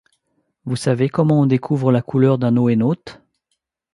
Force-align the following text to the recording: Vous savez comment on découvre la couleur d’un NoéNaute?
Vous 0.65 0.75
savez 0.77 1.09
comment 1.09 1.41
on 1.41 1.45
découvre 1.45 1.91
la 1.91 2.01
couleur 2.01 2.39
d’un 2.39 2.49
NoéNaute? 2.49 3.21